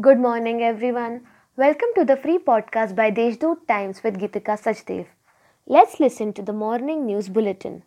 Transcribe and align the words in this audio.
Good 0.00 0.18
morning, 0.18 0.60
everyone. 0.60 1.24
Welcome 1.56 1.90
to 1.94 2.04
the 2.04 2.16
free 2.16 2.38
podcast 2.38 2.96
by 2.96 3.12
Deshdoot 3.12 3.68
Times 3.68 4.02
with 4.02 4.18
Gitika 4.18 4.56
Sachdev. 4.60 5.06
Let's 5.68 6.00
listen 6.00 6.32
to 6.32 6.42
the 6.42 6.52
morning 6.52 7.06
news 7.06 7.28
bulletin. 7.28 7.84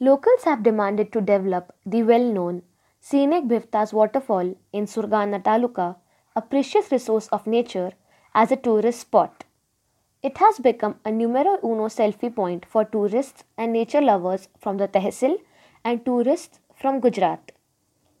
Locals 0.00 0.42
have 0.42 0.64
demanded 0.64 1.12
to 1.12 1.20
develop 1.20 1.72
the 1.86 2.02
well 2.02 2.24
known 2.24 2.62
scenic 2.98 3.44
Bhivtas 3.44 3.92
waterfall 3.92 4.56
in 4.72 4.86
Surgana 4.86 5.40
Taluka, 5.40 5.94
a 6.34 6.42
precious 6.42 6.90
resource 6.90 7.28
of 7.28 7.46
nature, 7.46 7.92
as 8.34 8.50
a 8.50 8.56
tourist 8.56 8.98
spot. 8.98 9.44
It 10.20 10.38
has 10.38 10.58
become 10.58 10.96
a 11.04 11.12
numero 11.12 11.60
uno 11.62 11.86
selfie 11.86 12.34
point 12.34 12.66
for 12.66 12.84
tourists 12.84 13.44
and 13.56 13.72
nature 13.72 14.00
lovers 14.00 14.48
from 14.58 14.78
the 14.78 14.88
Tehsil 14.88 15.38
and 15.84 16.04
tourists 16.04 16.58
from 16.74 16.98
Gujarat. 16.98 17.52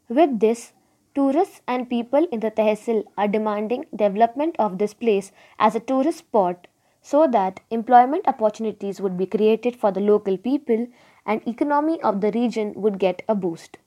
With 0.08 0.38
this, 0.38 0.74
tourists 1.18 1.62
and 1.66 1.90
people 1.90 2.26
in 2.30 2.40
the 2.40 2.50
Tehsil 2.50 3.02
are 3.16 3.26
demanding 3.26 3.86
development 4.02 4.54
of 4.58 4.78
this 4.78 4.94
place 4.94 5.32
as 5.58 5.74
a 5.74 5.80
tourist 5.80 6.18
spot 6.18 6.68
so 7.02 7.26
that 7.26 7.58
employment 7.70 8.28
opportunities 8.28 9.00
would 9.00 9.16
be 9.16 9.26
created 9.26 9.74
for 9.74 9.90
the 9.90 10.04
local 10.08 10.36
people 10.36 10.86
and 11.26 11.48
economy 11.48 12.00
of 12.02 12.20
the 12.20 12.30
region 12.32 12.72
would 12.76 12.98
get 12.98 13.22
a 13.28 13.34
boost. 13.34 13.78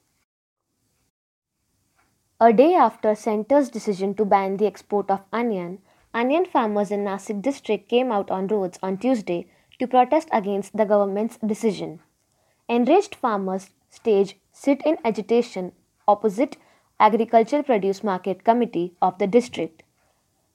A 2.41 2.51
day 2.51 2.73
after 2.73 3.15
centre's 3.15 3.69
decision 3.69 4.13
to 4.15 4.25
ban 4.25 4.57
the 4.57 4.65
export 4.65 5.09
of 5.09 5.21
onion, 5.31 5.79
Onion 6.13 6.45
farmers 6.45 6.91
in 6.91 7.05
Nasik 7.05 7.41
district 7.41 7.87
came 7.87 8.11
out 8.11 8.29
on 8.29 8.47
roads 8.47 8.77
on 8.83 8.97
Tuesday 8.97 9.47
to 9.79 9.87
protest 9.87 10.27
against 10.33 10.75
the 10.75 10.85
government's 10.85 11.37
decision. 11.37 12.01
Enraged 12.67 13.15
farmers 13.15 13.69
staged 13.89 14.35
sit-in 14.51 14.97
agitation 15.05 15.71
opposite 16.07 16.57
Agricultural 17.01 17.63
Produce 17.63 18.03
Market 18.03 18.43
Committee 18.43 18.93
of 19.01 19.17
the 19.17 19.25
district. 19.25 19.81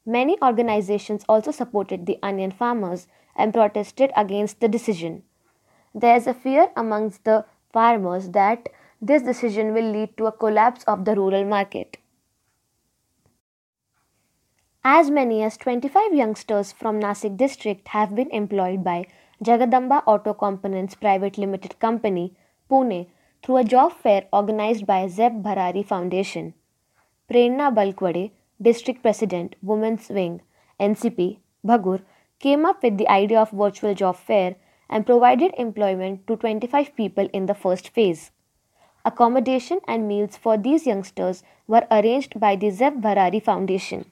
Many 0.07 0.39
organizations 0.41 1.25
also 1.29 1.51
supported 1.51 2.07
the 2.07 2.21
onion 2.23 2.53
farmers 2.53 3.09
and 3.35 3.53
protested 3.53 4.13
against 4.17 4.61
the 4.61 4.69
decision. 4.69 5.25
There 5.93 6.15
is 6.15 6.29
a 6.29 6.35
fear 6.35 6.69
amongst 6.77 7.25
the 7.25 7.47
farmers 7.73 8.29
that 8.31 8.69
this 9.03 9.23
decision 9.23 9.75
will 9.75 9.91
lead 9.91 10.17
to 10.19 10.27
a 10.27 10.33
collapse 10.33 10.85
of 10.85 11.05
the 11.05 11.17
rural 11.17 11.45
market. 11.45 11.97
As 14.85 15.11
many 15.11 15.43
as 15.43 15.57
25 15.57 16.15
youngsters 16.15 16.71
from 16.71 17.01
Nasik 17.01 17.37
district 17.37 17.89
have 17.89 18.15
been 18.15 18.31
employed 18.31 18.85
by 18.85 19.09
Jagadamba 19.45 20.05
Auto 20.07 20.33
Components 20.33 20.95
Private 20.95 21.39
Limited 21.39 21.81
Company, 21.81 22.37
Pune, 22.71 23.09
through 23.47 23.59
a 23.59 23.65
job 23.65 23.93
fair 23.93 24.25
organized 24.33 24.85
by 24.87 25.07
Zeb 25.07 25.35
Bharari 25.41 25.87
Foundation. 25.87 26.53
Prerna 27.31 27.73
Balkwade, 27.73 28.33
District 28.61 29.01
President, 29.01 29.55
Women's 29.63 30.09
Wing, 30.09 30.41
NCP, 30.81 31.39
Bhagur, 31.65 32.01
came 32.41 32.67
up 32.67 32.83
with 32.83 32.99
the 32.99 33.09
idea 33.09 33.39
of 33.41 33.53
virtual 33.53 33.95
job 33.95 34.17
fair 34.17 34.57
and 34.91 35.07
provided 35.07 35.55
employment 35.57 36.27
to 36.27 36.35
25 36.37 36.97
people 36.97 37.29
in 37.33 37.47
the 37.47 37.55
first 37.55 37.91
phase. 37.91 38.33
Accommodation 39.05 39.79
and 39.87 40.09
meals 40.09 40.37
for 40.37 40.59
these 40.59 40.85
youngsters 40.85 41.45
were 41.69 41.87
arranged 41.89 42.41
by 42.41 42.57
the 42.57 42.71
Zeb 42.71 43.01
Bharari 43.01 43.41
Foundation. 43.41 44.07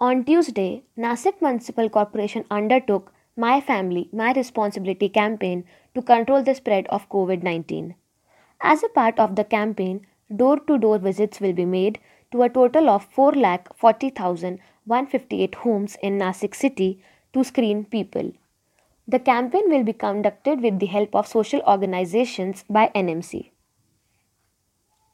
On 0.00 0.24
Tuesday, 0.24 0.84
Nasik 0.96 1.42
Municipal 1.42 1.90
Corporation 1.90 2.46
undertook 2.50 3.12
My 3.42 3.60
Family, 3.60 4.08
My 4.12 4.32
Responsibility 4.32 5.08
campaign 5.08 5.64
to 5.94 6.02
control 6.02 6.42
the 6.42 6.56
spread 6.56 6.88
of 6.88 7.08
COVID 7.08 7.44
19. 7.44 7.94
As 8.60 8.82
a 8.82 8.88
part 8.88 9.20
of 9.20 9.36
the 9.36 9.44
campaign, 9.44 10.04
door 10.34 10.58
to 10.58 10.76
door 10.76 10.98
visits 10.98 11.40
will 11.40 11.52
be 11.52 11.64
made 11.64 12.00
to 12.32 12.42
a 12.42 12.48
total 12.48 12.90
of 12.90 13.08
4,40,158 13.14 15.54
homes 15.54 15.96
in 16.02 16.18
Nasik 16.18 16.56
city 16.56 17.00
to 17.32 17.44
screen 17.44 17.84
people. 17.84 18.32
The 19.06 19.20
campaign 19.20 19.68
will 19.68 19.84
be 19.84 19.92
conducted 19.92 20.60
with 20.60 20.80
the 20.80 20.86
help 20.86 21.14
of 21.14 21.28
social 21.28 21.60
organizations 21.60 22.64
by 22.68 22.90
NMC. 22.92 23.52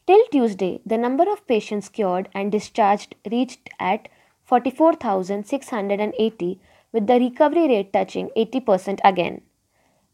Till 0.06 0.24
Tuesday, 0.32 0.80
the 0.86 0.96
number 0.96 1.30
of 1.30 1.46
patients 1.46 1.90
cured 1.90 2.30
and 2.32 2.50
discharged 2.50 3.16
reached 3.30 3.68
at 3.78 4.08
44,680 4.44 6.58
with 6.94 7.08
the 7.08 7.18
recovery 7.18 7.68
rate 7.68 7.92
touching 7.92 8.30
80% 8.36 9.00
again. 9.04 9.40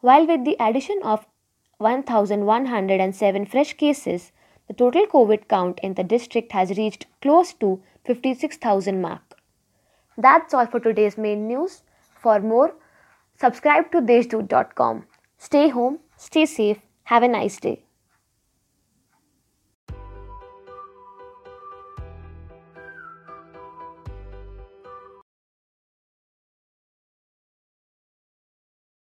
While 0.00 0.26
with 0.26 0.44
the 0.46 0.56
addition 0.58 0.98
of 1.04 1.26
1,107 1.78 3.46
fresh 3.46 3.74
cases, 3.74 4.32
the 4.66 4.74
total 4.74 5.06
COVID 5.06 5.46
count 5.46 5.78
in 5.82 5.94
the 5.94 6.02
district 6.02 6.52
has 6.52 6.76
reached 6.78 7.06
close 7.20 7.52
to 7.54 7.82
56,000 8.06 9.00
mark. 9.02 9.36
That's 10.16 10.54
all 10.54 10.66
for 10.66 10.80
today's 10.80 11.18
main 11.18 11.46
news. 11.46 11.82
For 12.22 12.40
more, 12.40 12.74
subscribe 13.38 13.92
to 13.92 14.00
deshdoot.com. 14.00 15.04
Stay 15.38 15.68
home, 15.68 15.98
stay 16.16 16.46
safe, 16.46 16.78
have 17.04 17.22
a 17.22 17.28
nice 17.28 17.60
day. 17.60 17.82